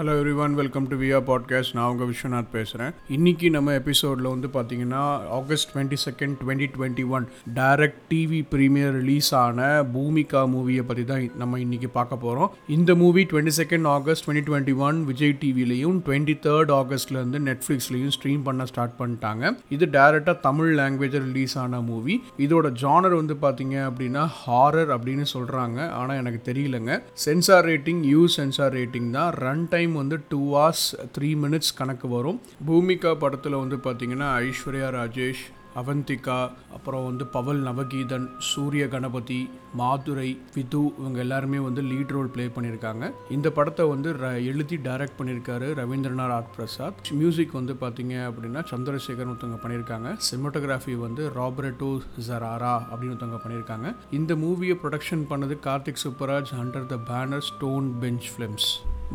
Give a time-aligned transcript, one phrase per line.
[0.00, 4.48] Hello everyone welcome to வியா podcast நான் உங்கள் விஸ்வநாத் பேசுகிறேன் இன்றைக்கி நம்ம எபிசோடில் வந்து
[4.54, 5.00] பார்த்தீங்கன்னா
[5.38, 11.26] August twenty second twenty twenty one direct TV premiere release ஆன பூமிகா மூவியை பற்றி தான்
[11.42, 16.36] நம்ம இன்றைக்கி பார்க்க போகிறோம் இந்த movie twenty second August twenty twenty one Vijay டிவிலையும் டுவெண்ட்டி
[16.46, 19.52] தேர்ட் ஆகஸ்ட்லேருந்து நெட்ஃப்ளிக்ஸ்லையும் ஸ்ட்ரீம் பண்ண ஸ்டார்ட் பண்ணிட்டாங்க.
[19.68, 25.90] இது டேரெக்டாக தமிழ் லாங்குவேஜில் ரிலீஸ் ஆன மூவி இதோட ஜானர் வந்து பார்த்தீங்க அப்படின்னா ஹாரர் அப்படின்னு சொல்கிறாங்க
[26.00, 27.00] ஆனால் எனக்கு தெரியலங்க.
[27.26, 29.30] Censor rating U censor rating தான்.
[29.46, 30.86] ரன் டைம் வந்து டூ ஹவர்ஸ்
[31.18, 32.40] த்ரீ மினிட்ஸ் கணக்கு வரும்.
[32.66, 35.42] பூமிகா படத்தில் வந்து பார்த்திங்கன்னா ஐஸ்வர்யா ராஜேஷ்
[35.76, 42.46] அவந்திகா அப்புறம் வந்து பவல் நவகீதன் சூரிய கணபதி மாதுரை விது இவங்க எல்லாருமே வந்து லீட் ரோல் ப்ளே
[42.46, 43.10] பண்ணியிருக்காங்க.
[43.30, 47.12] இந்த படத்தை வந்து ர எழுதி டைரக்ட் பண்ணியிருக்காரு ரவீந்திரநாத் ஆர் பிரசாத்.
[47.12, 50.16] மியூசிக் வந்து பார்த்தீங்க அப்படின்னா சந்திரசேகர் ஒருத்தவங்க பண்ணியிருக்காங்க.
[50.30, 53.94] சினிமோட்டோகிராஃபி வந்து ராபர்டோ ஜராரா அப்படின்னு ஒருத்தவங்க பண்ணியிருக்காங்க.
[54.10, 58.70] இந்த மூவியை ப்ரொடக்ஷன் பண்ணது Karthik Subbaraj under the banner stone bench films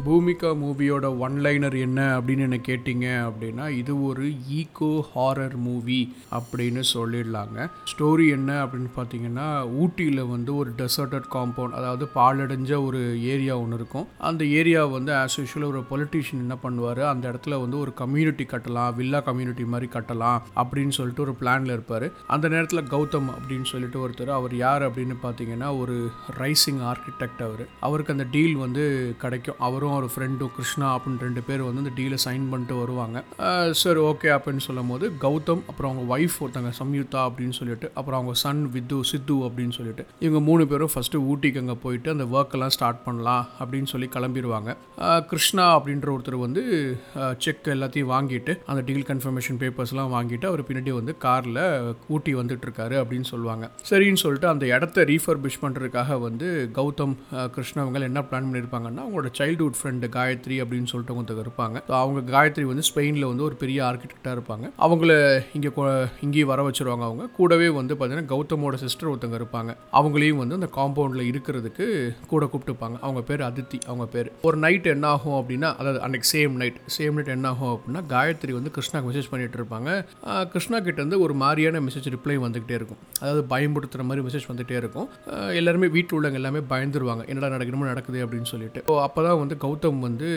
[0.05, 6.13] Bhoomika மூவியோட ஒன் லைனர் என்ன அப்படின்னு என்ன கேட்டிங்க அப்படின்னா இது ஒரு ஈகோ ஹாரர் மூவி
[6.46, 7.70] அப்படின்னு சொல்லிடலாங்க.
[7.91, 9.48] ஸ்டோரி என்ன அப்படின்னு பார்த்தீங்கன்னா
[9.82, 13.02] ஊட்டியில் வந்து ஒரு டெசர்டட் காம்பவுண்ட் அதாவது பாலடைஞ்ச ஒரு
[13.34, 14.07] ஏரியா ஒன்று இருக்கும்.
[14.29, 17.02] அந்த ஏரியா வந்து ஆஸ் யூஷுவல் ஒரு பொலிட்டீஷியன் என்ன பண்ணுவார்?
[17.13, 22.07] அந்த இடத்துல வந்து ஒரு கம்யூனிட்டி கட்டலாம் வில்லா கம்யூனிட்டி மாதிரி கட்டலாம் அப்படின்னு சொல்லிட்டு ஒரு பிளானில் இருப்பார்.
[22.27, 25.96] அந்த நேரத்தில் கௌதம் அப்படின்னு சொல்லிட்டு ஒருத்தர் அவர் யார் அப்படின்னு பார்த்தீங்கன்னா ஒரு
[26.40, 27.63] ரைசிங் ஆர்கிடெக்ட் அவர்.
[27.80, 28.84] அவருக்கு அந்த டீல் வந்து
[29.24, 29.59] கிடைக்கும்.
[29.59, 33.24] அவரும் ஒரு ஃப்ரெண்டும் கிருஷ்ணா அப்படின்னு ரெண்டு பேர் வந்து அந்த டீலை சைன் பண்ணிட்டு வருவாங்க.
[33.84, 38.35] சரி ஓகே அப்படின்னு சொல்லும் போது கௌதம் அப்புறம் அவங்க ஒய்ஃப் ஒருத்தங்க சம்யுக்தா அப்படின்னு சொல்லிட்டு அப்புறம் அவங்க
[38.43, 43.01] சன் வித்து சித்து அப்படின்னு சொல்லிட்டு இவங்க மூணு பேரும் ஃபஸ்ட்டு ஊட்டிக்கு அங்கே போயிட்டு அந்த ஒர்க்கெல்லாம் ஸ்டார்ட்
[43.05, 44.75] பண்ணலாம் அப்படின்னு சொல்லி கிளம்பிடுவாங்க
[45.31, 46.63] கிருஷ்ணா அப்படின்ற ஒருத்தர் வந்து
[47.45, 51.61] செக் எல்லாத்தையும் வாங்கிட்டு அந்த டீல் கன்ஃபர்மேஷன் பேப்பர்ஸ்லாம் வாங்கிட்டு அவர் பின்னாடி வந்து காரில்
[52.07, 53.65] ஊட்டி வந்துட்டு இருக்காரு அப்படின்னு சொல்லுவாங்க.
[53.89, 56.47] சரின்னு சொல்லிட்டு அந்த இடத்த ரீஃபர்பிஷ் பண்ணுறதுக்காக வந்து
[56.79, 57.15] கௌதம்
[57.55, 61.77] கிருஷ்ணவங்க என்ன பிளான் பண்ணியிருப்பாங்கன்னா அவங்களோட சைல்டுஹுட் ஃப்ரெண்டு காயத்ரி அப்படின்னு சொல்லிட்டு ஒருத்தங்க இருப்பாங்க.
[62.01, 64.66] அவங்க காயத்ரி வந்து ஸ்பெயினில் வந்து ஒரு பெரிய ஆர்கிடெக்டாக இருப்பாங்க.
[64.85, 65.11] அவங்கள
[65.57, 65.72] இங்கே
[66.25, 67.25] இங்கேயும் வர வச்சுருவாங்க அவங்க.
[67.40, 69.72] கூடவே வந்து பார்த்தீங்கன்னா கௌதமோட சிஸ்டர் ஒருத்தங்க இருப்பாங்க.
[70.00, 71.86] அவங்களையும் வந்து அந்த காம்பவுண்டில் இருக்கிறதுக்கு
[72.34, 72.97] கூட கூப்பிட்டுப்பாங்க.
[73.06, 74.30] அவங்க பேர் அதித்தி அவங்க பேர்.
[74.50, 78.53] ஒரு நைட் என்ன ஆகும் அப்படின்னா அதாவது அன்னைக்கு சேம் நைட் சேம் நைட் என்ன ஆகும் அப்படின்னா காயத்ரி
[78.59, 79.90] வந்து கிருஷ்ணாக்கு மெசேஜ் பண்ணிட்டு இருப்பாங்க.
[80.53, 83.02] கிருஷ்ணா கிட்ட வந்து ஒரு மாதிரியான மெசேஜ் ரிப்ளை வந்துகிட்டே இருக்கும்.
[83.22, 85.07] அதாவது பயம்படுத்துகிற மாதிரி மெசேஜ் வந்துகிட்டே இருக்கும்.
[85.59, 87.24] எல்லாருமே வீட்டில் உள்ளவங்க எல்லாமே பயந்துருவாங்க.
[87.31, 88.81] என்னடா நடக்கணுமோ நடக்குது அப்படின்னு சொல்லிட்டு.
[88.90, 90.30] ஸோ அப்போ தான் வந்து கௌதம் வந்து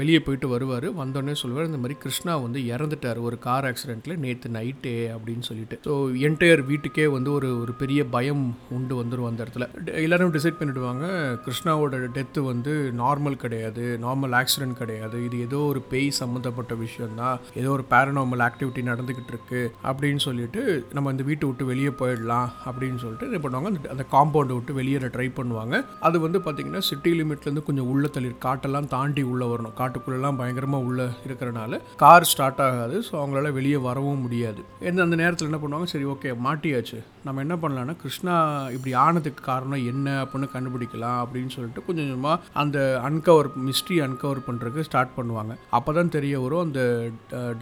[0.00, 0.88] வெளியே போயிட்டு வருவார்.
[1.02, 3.20] வந்தோடனே சொல்லுவார் இந்த மாதிரி கிருஷ்ணா வந்து இறந்துட்டார்.
[3.28, 5.76] ஒரு கார் ஆக்சிடெண்ட்டில் நேற்று நைட்டே அப்படின்னு சொல்லிட்டு.
[5.86, 9.66] ஸோ என்டையர் வீட்டுக்கே வந்து ஒரு ஒரு பெரிய பயம் உண்டு வந்துடும் அந்த இடத்துல.
[10.02, 11.04] எல்லாரும் டிசைட் பண்ணிவிடுவாங்க
[11.44, 11.84] கிருஷ்ணாவோட
[12.16, 17.24] டெத்து வந்து நார்மல் கிடையாது நார்மல் ஆக்சிடென்ட் கிடையாது இது ஏதோ ஒரு பேய் சம்மந்தப்பட்ட விஷயந்தான்
[17.54, 20.62] ஏதோ ஒரு பேரநார்மல் ஆக்டிவிட்டி நடந்துக்கிட்டு இருக்கு அப்படின்னு சொல்லிட்டு
[20.92, 25.06] நம்ம இந்த வீட்டை விட்டு வெளியே போயிடலாம் அப்படின்னு சொல்லிட்டு என்ன பண்ணுவாங்க அந்த- அந்த காம்பவுண்டை விட்டு வெளியேற
[25.06, 25.74] ட்ரை பண்ணுவாங்க.
[26.00, 29.76] அது வந்து பார்த்தீங்கன்னா சிட்டி லிமிட்லேருந்து கொஞ்சம் உள்ள தள்ளி காட்டெல்லாம் தாண்டி உள்ளே வரணும்.
[29.78, 34.60] காட்டுக்குள்ளெல்லாம் பயங்கரமாக உள்ளே இருக்கிறனால கார் ஸ்டார்ட் ஆகாது ஸோ அவங்களால வெளியே வரவும் முடியாது.
[34.96, 35.88] சேர்ந்து அந்த நேரத்தில் என்ன பண்ணுவாங்க?
[35.92, 36.98] சரி ஓகே மாட்டியாச்சு.
[37.26, 38.34] நம்ம என்ன பண்ணலாம்னா கிருஷ்ணா
[38.74, 44.86] இப்படி ஆனதுக்கு காரணம் என்ன அப்படின்னு கண்டுபிடிக்கலாம் அப்படின்னு சொல்லிட்டு கொஞ்சம் கொஞ்சமாக அந்த அன்கவர் மிஸ்ட்ரி அன்கவர் பண்ணுறதுக்கு
[44.88, 45.52] ஸ்டார்ட் பண்ணுவாங்க.
[45.78, 46.80] அப்போ தான் தெரிய வரும் அந்த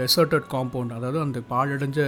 [0.00, 2.00] டெசர்டட் காம்பவுண்ட் அதாவது அந்த பாழடைஞ்ச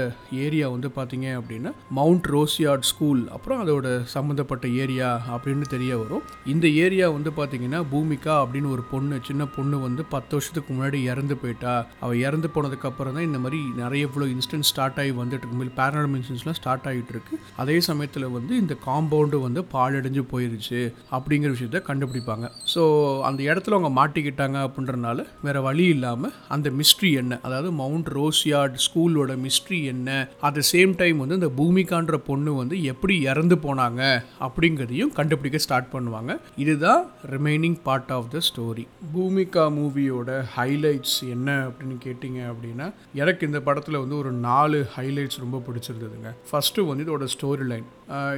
[0.44, 6.24] ஏரியா வந்து பார்த்தீங்க அப்படின்னா மவுண்ட் ரோசியார்ட் ஸ்கூல் அப்புறம் அதோட சம்மந்தப்பட்ட ஏரியா அப்படின்னு தெரிய வரும்.
[6.54, 11.36] இந்த ஏரியா வந்து பார்த்தீங்கன்னா பூமிகா அப்படின்னு ஒரு பொண்ணு சின்ன பொண்ணு வந்து பத்து வருஷத்துக்கு முன்னாடி இறந்து
[11.42, 11.74] போயிட்டா.
[12.04, 15.72] அவள் இறந்து போனதுக்கப்புறம் தான் இந்த மாதிரி நிறைய இவ்வளோ இன்ஸ்டன்ட் ஸ்டார்ட் ஆகி வந்துட்டு இருக்கு.
[15.80, 20.80] பேரனாமல் ஸ்டார்ட் ஆகிட்டு இருக்கு அதே சமயத்தில் வந்து இந்த காம்பவுண்டு வந்து பாழடைஞ்சு போயிருச்சு
[21.16, 22.46] அப்படிங்கிற விஷயத்த கண்டுபிடிப்பாங்க.
[22.74, 22.82] ஸோ
[23.28, 27.38] அந்த இடத்துல அவங்க மாட்டிக்கிட்டாங்க அப்படின்றனால வேற வழி இல்லாமல் அந்த மிஸ்ட்ரி என்ன?
[27.46, 30.08] அதாவது மவுண்ட் ரோசியார்ட் ஸ்கூலோட மிஸ்ட்ரி என்ன?
[30.46, 34.02] அட் த சேம் டைம் வந்து இந்த பூமிகான்ற பொண்ணு வந்து எப்படி இறந்து போனாங்க
[34.46, 36.32] அப்படிங்கிறதையும் கண்டுபிடிக்க ஸ்டார்ட் பண்ணுவாங்க.
[36.64, 37.02] இதுதான்
[37.34, 42.86] remaining part of the story Bhoomika மூவியோட ஹைலைட்ஸ் என்ன அப்படின்னு கேட்டிங்க அப்படின்னா
[43.22, 46.30] எனக்கு இந்த படத்தில் வந்து ஒரு நாலு ஹை ஹைலைட்ஸ் ரொம்ப பிடிச்சிருந்ததுங்க.
[46.50, 47.88] ஃபஸ்ட்டு வந்து இதோட ஸ்டோரி லைன்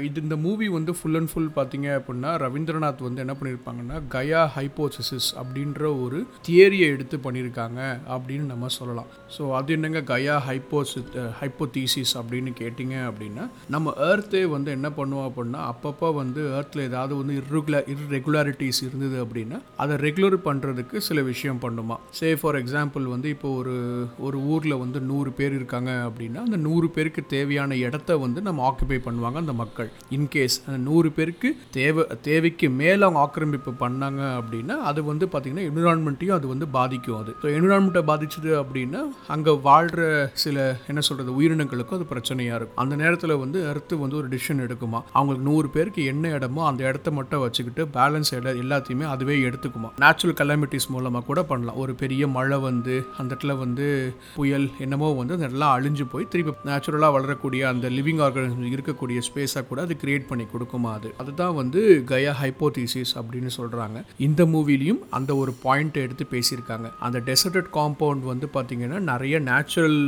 [0.06, 5.28] இது இந்த மூவி வந்து ஃபுல் அண்ட் ஃபுல் பார்த்தீங்க அப்படின்னா ரவீந்திரநாத் வந்து என்ன பண்ணியிருப்பாங்கன்னா கயா ஹைப்போசிஸ்
[5.40, 7.80] அப்படின்ற ஒரு தியரியை எடுத்து பண்ணியிருக்காங்க
[8.14, 9.08] அப்படின்னு நம்ம சொல்லலாம்.
[9.34, 11.00] ஸோ அது என்னங்க கயா ஹைப்போசி
[11.40, 13.44] ஹைப்போதீசிஸ் அப்படின்னு கேட்டிங்க அப்படின்னா
[13.74, 19.60] நம்ம ஏர்த்தே வந்து என்ன பண்ணுவோம் அப்படின்னா அப்பப்போ வந்து ஏர்த்தில் ஏதாவது வந்து இர்ரெகுலர் இர்ரெகுலாரிட்டிஸ் இருந்தது அப்படின்னா
[19.84, 21.98] அதை ரெகுலர் பண்ணுறதுக்கு சில விஷயம் பண்ணுமா.
[22.20, 23.76] சே ஃபார் எக்ஸாம்பிள் வந்து இப்போ ஒரு
[24.28, 28.62] ஒரு ஊரில் வந்து நூறு பேர் இருக்காங்க அப்படின்னா அந்த அந்த நூறு பேருக்கு தேவையான இடத்த வந்து நம்ம
[28.68, 29.88] ஆக்குபை பண்ணுவாங்க அந்த மக்கள்.
[30.16, 36.36] இன்கேஸ் அந்த நூறு பேருக்கு தேவை தேவைக்கு மேலே அவங்க ஆக்கிரமிப்பு பண்ணாங்க அப்படின்னா அது வந்து பார்த்திங்கன்னா என்விரான்மெண்ட்டையும்
[36.36, 37.32] அது வந்து பாதிக்கும் அது.
[37.42, 39.02] ஸோ என்விரான்மெண்ட்டை பாதிச்சது அப்படின்னா
[39.34, 40.02] அங்கே வாழ்கிற
[40.44, 40.56] சில
[40.90, 42.80] என்ன சொல்கிறது உயிரினங்களுக்கும் அது பிரச்சனையாக இருக்கும்.
[42.84, 45.02] அந்த நேரத்தில் வந்து அறுத்து வந்து ஒரு டிசிஷன் எடுக்குமா?
[45.16, 49.90] அவங்களுக்கு நூறு பேருக்கு என்ன இடமோ அந்த இடத்த மட்டும் வச்சுக்கிட்டு பேலன்ஸ் இட எல்லாத்தையுமே அதுவே எடுத்துக்குமா?
[50.04, 51.80] நேச்சுரல் கலாமிட்டிஸ் மூலமாக கூட பண்ணலாம்.
[51.84, 53.86] ஒரு பெரிய மழை வந்து அந்த இடத்துல வந்து
[54.38, 59.62] புயல் என்னமோ வந்து அந்த இடம்லாம் அழிஞ்சு போய் திருப்பி நேச்சுரலாக வளரக்கூடிய அந்த லிவிங் ஆர்கனிசம் இருக்கக்கூடிய ஸ்பேஸாக
[59.68, 61.08] கூட அது கிரியேட் பண்ணி கொடுக்குமா அது?
[61.22, 61.80] அதுதான் வந்து
[62.10, 66.88] கயா ஹைப்போதீசிஸ் அப்படின்னு சொல்கிறாங்க இந்த மூவிலையும் அந்த ஒரு பாயிண்ட்டை எடுத்து பேசியிருக்காங்க.
[67.06, 69.98] அந்த டெசர்டட் காம்பவுண்ட் வந்து பார்த்திங்கன்னா நிறைய நேச்சுரல்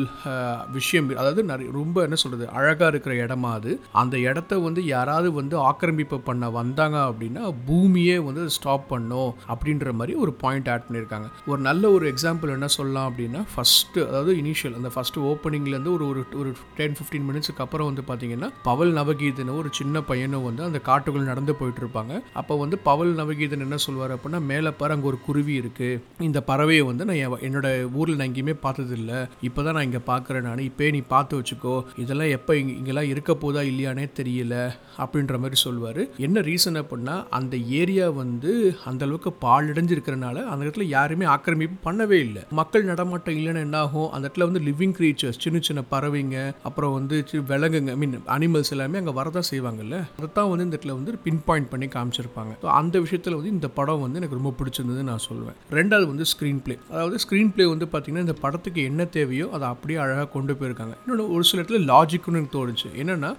[0.76, 3.72] விஷயம் அதாவது நிறைய ரொம்ப என்ன சொல்கிறது அழகாக இருக்கிற இடமா அது.
[4.02, 10.14] அந்த இடத்த வந்து யாராவது வந்து ஆக்கிரமிப்பு பண்ண வந்தாங்க அப்படின்னா பூமியே வந்து ஸ்டாப் பண்ணும் அப்படின்ற மாதிரி
[10.24, 11.28] ஒரு பாயிண்ட் ஆட் பண்ணியிருக்காங்க.
[11.50, 16.19] ஒரு நல்ல ஒரு எக்ஸாம்பிள் என்ன சொல்லலாம் அப்படின்னா ஃபஸ்ட்டு அதாவது இனிஷியல் அந்த ஃபஸ்ட்டு ஓப்பனிங்லேருந்து ஒரு ஒரு
[16.40, 21.30] ஒரு டென் ஃபிஃப்டீன் மினிட்ஸ்க்கு அப்புறம் வந்து பார்த்தீங்கன்னா பவல் நவகீதன் ஒரு சின்ன பையனும் வந்து அந்த காட்டுக்குள்
[21.32, 25.54] நடந்து போயிட்டு இருப்பாங்க அப்போ வந்து பவல் நவகீதன் என்ன சொல்வார் அப்படின்னா மேலே பாரு அங்கே ஒரு குருவி
[25.62, 27.18] இருக்குது இந்த பறவையை வந்து நான்
[27.48, 27.68] என்னோட
[28.00, 29.12] ஊரில் நான் எங்கேயுமே பார்த்ததில்ல.
[29.48, 30.62] இப்போ தான் நான் இங்கே பார்க்குறேன் நான்.
[30.68, 31.74] இப்போ நீ பார்த்து வச்சுக்கோ.
[32.02, 34.54] இதெல்லாம் எப்போ இங்கே இங்கெல்லாம் இருக்க போதா இல்லையானே தெரியல.
[35.02, 38.52] அப்படின்ற மாதிரி சொல்லுவார் என்ன ரீசன் அப்படின்னா அந்த ஏரியா வந்து
[38.90, 42.42] அந்த அளவுக்கு பாலடைஞ்சு இருக்கிறனால அந்த இடத்துல யாருமே ஆக்கிரமிப்பு பண்ணவே இல்லை.
[42.60, 45.80] மக்கள் நடமாட்டம் இல்லைன்னா என்ன ஆகும் அந்த இடத்துல வந்து லிவிங் க்ரீச்சர்ஸ் சின்ன சின்ன
[46.10, 47.16] பறவைங்க அப்புறம் வந்து
[47.50, 49.96] விலங்குங்க மீன் அனிமல்ஸ் எல்லாமே அங்கே வரதான் செய்வாங்கல்ல?
[50.18, 52.52] அதைத்தான் வந்து இந்த இடத்துல வந்து பின் பாயிண்ட் பண்ணி காமிச்சிருப்பாங்க.
[52.62, 56.60] ஸோ அந்த விஷயத்தில் வந்து இந்த படம் வந்து எனக்கு ரொம்ப பிடிச்சிருந்தது நான் சொல்லுவேன் ரெண்டாவது வந்து ஸ்க்ரீன்
[56.64, 60.94] ப்ளே அதாவது ஸ்க்ரீன் ப்ளே வந்து பார்த்தீங்கன்னா இந்த படத்துக்கு என்ன தேவையோ அதை அப்படியே அழகாக கொண்டு போயிருக்காங்க.
[61.02, 62.90] இன்னொன்று ஒரு சில இடத்துல லாஜிக்குன்னு எனக்கு தோணுச்சு.
[63.02, 63.32] என்னன்னா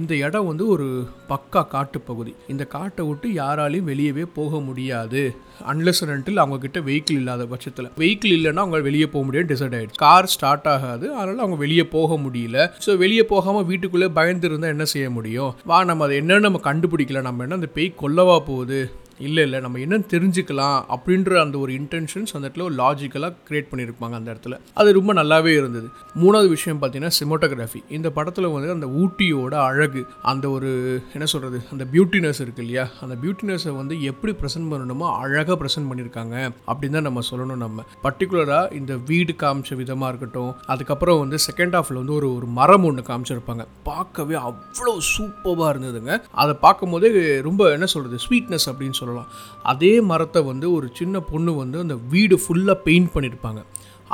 [0.00, 0.88] இந்த இடம் வந்து ஒரு
[1.32, 2.34] பக்கா காட்டு பகுதி.
[2.54, 5.22] இந்த காட்டை விட்டு யாராலையும் வெளியவே போக முடியாது.
[5.70, 7.88] அன்லெஸ் ரெண்டில் அவங்க கிட்ட வெஹிக்கிள் இல்லாத பட்சத்தில்.
[8.02, 12.17] வெஹிக்கிள் இல்லைன்னா அவங்க வெளியே போக முடியாது டிசைட் ஆகிடுச்சு கார் ஸ்டார்ட் ஆகாது அதனால அவங்க வெளியே போக
[12.26, 12.70] முடியல.
[12.86, 15.52] ஸோ வெளியே போகாமல் வீட்டுக்குள்ளே பயந்து இருந்தால் என்ன செய்ய முடியும்?
[15.64, 17.22] வா நம்ம அதை என்னன்னு நம்ம கண்டுபிடிக்கல.
[17.22, 18.80] நம்ம என்ன அந்த பேய் கொல்லவா போகுது?
[19.18, 24.14] இல்லை இல்லை நம்ம என்னன்னு தெரிஞ்சுக்கலாம் அப்படின்ற அந்த ஒரு இன்டென்ஷன்ஸ் அந்த இடத்துல ஒரு லாஜிக்கலாக க்ரியேட் பண்ணியிருப்பாங்க
[24.20, 24.58] அந்த இடத்துல.
[24.74, 25.88] அது ரொம்ப நல்லாவே இருந்தது.
[26.22, 30.70] மூணாவது விஷயம் பார்த்தீங்கன்னா சிமோட்டோகிராஃபி இந்த படத்தில் வந்து அந்த ஊட்டியோட அழகு அந்த ஒரு
[31.12, 32.88] என்ன சொல்கிறது அந்த பியூட்டினஸ் இருக்கு இல்லையா?
[33.00, 36.36] அந்த பியூட்டினஸை வந்து எப்படி ப்ரெசென்ட் பண்ணணுமோ அழகாக ப்ரெசென்ட் பண்ணியிருக்காங்க
[36.72, 37.84] அப்படின்னு தான் நம்ம சொல்லணும் நம்ம.
[38.02, 43.02] பர்டிகுலராக இந்த வீடு காமிச்ச விதமாக இருக்கட்டும் அதுக்கப்புறம் வந்து செகண்ட் ஹாஃபில் வந்து ஒரு ஒரு மரம் ஒன்று
[43.08, 43.66] காமிச்சிருப்பாங்க.
[43.82, 46.14] பார்க்கவே அவ்வளோ சூப்பராக இருந்ததுங்க.
[46.32, 49.32] அதை பார்க்கும்போதே ரொம்ப என்ன சொல்கிறது ஸ்வீட்னஸ் அப்படின்னு சொல்லலாம்.
[49.72, 53.62] அதே மரத்தை வந்து ஒரு சின்ன பொண்ணு வந்து அந்த வீடு ஃபுல்லாக பெயிண்ட் பண்ணியிருப்பாங்க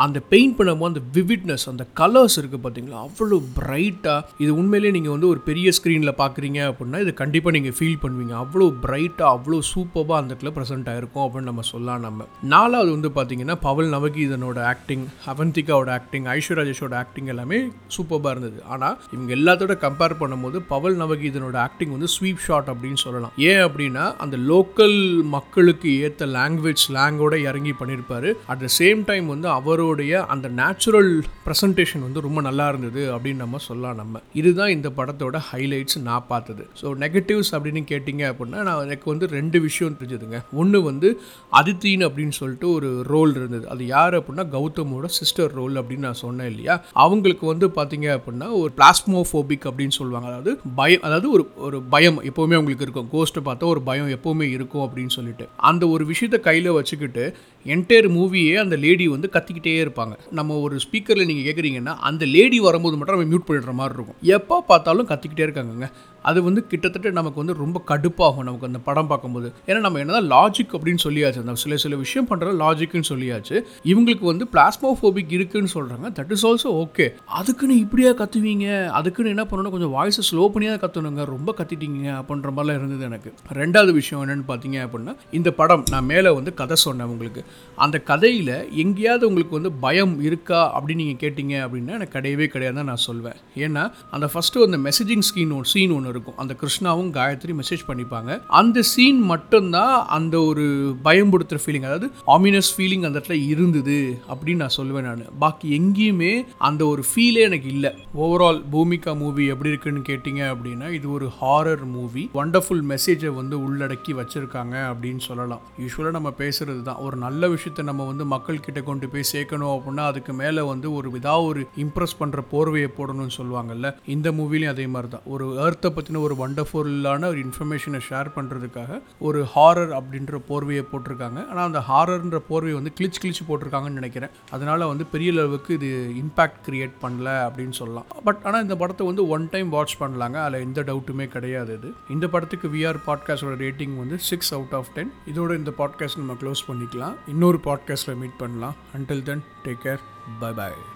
[0.05, 5.29] அந்த பெயிண்ட் பண்ணும்போது அந்த விவிட்னஸ் அந்த கலர்ஸ் இருக்குது பார்த்தீங்களா அவ்வளோ பிரைட்டாக இது உண்மையிலேயே நீங்கள் வந்து
[5.33, 8.35] ஒரு பெரிய ஸ்க்ரீனில் பார்க்குறீங்க அப்படின்னா இது கண்டிப்பாக நீங்கள் ஃபீல் பண்ணுவீங்க.
[8.45, 12.27] அவ்வளோ பிரைட்டாக அவ்வளோ சூப்பராக அந்த இடத்துல ப்ரெசென்ட் ஆயிருக்கும் அப்படின்னு நம்ம சொல்லலாம் நம்ம.
[12.55, 17.61] நாலாவது வந்து பார்த்தீங்கன்னா பவல் நவகீதனோட ஆக்டிங் அவந்திகாவோட ஆக்டிங் ஐஸ்வர்யாஜேஷோட ஆக்டிங் எல்லாமே
[17.97, 18.59] சூப்பராக இருந்தது.
[18.75, 23.35] ஆனால் இவங்க எல்லாத்தோட கம்பேர் பண்ணும்போது பவல் நவகீதனோட ஆக்டிங் வந்து ஸ்வீப் ஷாட் அப்படின்னு சொல்லலாம்.
[23.51, 24.99] ஏன் அப்படின்னா அந்த லோக்கல்
[25.37, 31.11] மக்களுக்கு ஏற்ற லாங்குவேஜ் ஸ்லாங்கோட இறங்கி பண்ணியிருப்பாரு அட் த சேம் டைம் வந்து அவரும் அவருடைய அந்த நேச்சுரல்
[31.47, 34.23] ப்ரெசன்டேஷன் வந்து ரொம்ப நல்லா இருந்தது அப்படின்னு நம்ம சொல்லலாம் நம்ம.
[34.41, 36.65] இதுதான் இந்த படத்தோட ஹைலைட்ஸ் நான் பார்த்தது.
[36.83, 40.41] ஸோ நெகட்டிவ்ஸ் அப்படின்னு கேட்டிங்க அப்படின்னா நான் எனக்கு வந்து ரெண்டு விஷயம் தெரிஞ்சதுங்க.
[40.53, 41.09] ஒன்று வந்து
[41.53, 43.69] அதித்தின் அப்படின்னு சொல்லிட்டு ஒரு ரோல் இருந்தது.
[43.69, 46.77] அது யார் அப்படின்னா கௌதமோட சிஸ்டர் ரோல் அப்படின்னு நான் சொன்னேன் இல்லையா?
[47.05, 50.29] அவங்களுக்கு வந்து பார்த்தீங்க அப்படின்னா ஒரு பிளாஸ்மோஃபோபிக் அப்படின்னு சொல்லுவாங்க.
[50.33, 53.11] அதாவது பயம் அதாவது ஒரு ஒரு பயம் எப்போவுமே அவங்களுக்கு இருக்கும்.
[53.15, 55.47] கோஸ்ட்டை பார்த்தா ஒரு பயம் எப்போவுமே இருக்கும் அப்படின்னு சொல்லிட்டு.
[55.71, 57.25] அந்த ஒரு விஷயத்தை கையில் வச்சுக்கிட்டு
[57.67, 60.15] என்டையர் மூவியே அந்த லேடி வந்து கத்திக்கிட்டே இருப்பாங்க.
[60.31, 64.21] நம்ம ஒரு ஸ்பீக்கரில் நீங்கள் கேட்குறீங்கன்னா அந்த லேடி வரும்போது மட்டும் நம்ம மியூட் பண்ணிடுற மாதிரி இருக்கும்.
[64.21, 65.89] எப்போ பார்த்தாலும் கத்திக்கிட்டே இருக்காங்கங்க.
[66.31, 69.49] அது வந்து கிட்டத்தட்ட நமக்கு வந்து ரொம்ப கடுப்பாகும் நமக்கு அந்த படம் பார்க்கும்போது.
[69.67, 73.57] ஏன்னா நம்ம என்னதான் லாஜிக் அப்படின்னு சொல்லியாச்சு அந்த சில சில விஷயம் பண்ணுற லாஜிக்னு சொல்லியாச்சு.
[73.93, 77.07] இவங்களுக்கு வந்து பிளாஸ்மோஃபோபிக் இருக்குன்னு சொல்கிறாங்க தட் இஸ் ஆல்சோ ஓகே
[77.41, 78.67] அதுக்குன்னு இப்படியா கத்துவீங்க?
[79.01, 79.75] அதுக்குன்னு என்ன பண்ணணும்?
[79.75, 81.25] கொஞ்சம் வாய்ஸை ஸ்லோ பண்ணியாக கத்தணுங்க.
[81.35, 83.33] ரொம்ப கத்திட்டீங்க அப்படின்ற மாதிரிலாம் இருந்தது எனக்கு.
[83.61, 87.45] ரெண்டாவது விஷயம் என்னென்னு பார்த்தீங்க அப்படின்னா இந்த படம் நான் மேலே வந்து கதை சொன்னேன் உங்களுக்கு.
[87.85, 93.05] அந்த கதையில் எங்கேயாவது உங்களுக்கு வந்து பயம் இருக்கா அப்படின்னு நீங்கள் கேட்டிங்க அப்படின்னா எனக்கு கிடையவே கிடையாது நான்
[93.09, 93.39] சொல்வேன்.
[93.67, 96.39] ஏன்னா அந்த ஃபஸ்ட்டு அந்த மெசேஜிங் ஸ்கீன் ஒன்று சீன் ஒன்று இருக்கும்.
[96.45, 98.39] அந்த கிருஷ்ணாவும் காயத்ரி மெசேஜ் பண்ணிப்பாங்க.
[98.61, 100.67] அந்த சீன் மட்டும்தான் அந்த ஒரு
[101.09, 103.99] பயம்படுத்துகிற ஃபீலிங் அதாவது ஆமினஸ் ஃபீலிங் அந்த இடத்துல இருந்தது
[104.33, 105.25] அப்படின்னு நான் சொல்லுவேன் நான்.
[105.45, 106.33] பாக்கி எங்கேயுமே
[106.69, 107.93] அந்த ஒரு ஃபீலே எனக்கு இல்லை.
[108.25, 114.13] ஓவரால் பூமிகா மூவி எப்படி இருக்குன்னு கேட்டிங்க அப்படின்னா இது ஒரு ஹாரர் மூவி வண்டர்ஃபுல் மெசேஜை வந்து உள்ளடக்கி
[114.21, 115.63] வச்சிருக்காங்க அப்படின்னு சொல்லலாம்.
[115.83, 117.01] யூஸ்வலாக நம்ம பேசுறது தான்.
[117.07, 121.09] ஒரு நல்ல விஷயத்தை நம்ம வந்து மக்கள் கிட்ட கொண்டு போய் சேர்க்கணும் அப்படின்னா அதுக்கு மேலே வந்து ஒரு
[121.17, 125.27] விதா ஒரு இம்ப்ரெஸ் பண்ணுற போர்வையை போடணும்னு சொல்லுவாங்கல்ல இந்த மூவிலையும் அதே மாதிரி தான்.
[125.35, 131.49] ஒரு ஏர்த்தை பற்றி பற்றின ஒரு வண்டர்ஃபுல்லான ஒரு இன்ஃபர்மேஷனை ஷேர் பண்ணுறதுக்காக ஒரு ஹாரர் அப்படின்ற போர்வையை போட்டிருக்காங்க.
[131.49, 134.31] ஆனால் அந்த ஹாரர்ன்ற போர்வையை வந்து கிழிச்சு கிழிச்சு போட்டிருக்காங்கன்னு நினைக்கிறேன்.
[134.51, 135.91] அதனால் வந்து பெரிய அளவுக்கு இது
[136.25, 138.07] இம்பேக்ட் கிரியேட் பண்ணல அப்படின்னு சொல்லலாம்.
[138.25, 140.39] பட் ஆனால் இந்த படத்தை வந்து ஒன் டைம் வாட்ச் பண்ணலாங்க.
[140.45, 141.93] அதில் எந்த டவுட்டுமே கிடையாது இது.
[142.11, 146.67] இந்த படத்துக்கு விஆர் பாட்காஸ்டோட ரேட்டிங் வந்து சிக்ஸ் அவுட் ஆஃப் டென் இதோட இந்த பாட்காஸ்ட் நம்ம க்ளோஸ்
[146.69, 147.15] பண்ணிக்கலாம்.
[147.27, 148.75] இன்னொரு பாட்காஸ்ட்டில் மீட் பண்ணலாம்.
[148.99, 150.05] Until then take care
[150.41, 150.93] bye bye